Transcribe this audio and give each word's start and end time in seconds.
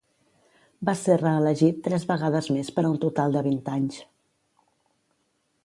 Va 0.89 0.95
ser 1.01 1.17
reelegit 1.21 1.83
tres 1.87 2.07
vegades 2.13 2.49
més 2.55 2.73
per 2.79 2.85
un 2.93 2.97
total 3.05 3.37
de 3.39 3.47
vint 3.49 3.61
anys. 3.75 4.01